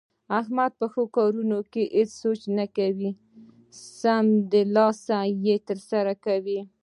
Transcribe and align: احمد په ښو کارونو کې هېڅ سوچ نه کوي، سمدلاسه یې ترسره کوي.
احمد 0.39 0.71
په 0.79 0.85
ښو 0.91 1.03
کارونو 1.17 1.59
کې 1.71 1.83
هېڅ 1.97 2.09
سوچ 2.21 2.41
نه 2.57 2.65
کوي، 2.77 3.11
سمدلاسه 3.99 5.17
یې 5.45 5.55
ترسره 5.67 6.13
کوي. 6.25 6.59